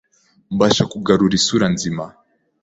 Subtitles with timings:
[0.53, 2.03] mbasha kugarura isura nzima